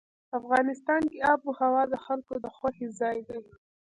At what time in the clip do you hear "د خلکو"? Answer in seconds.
1.89-2.33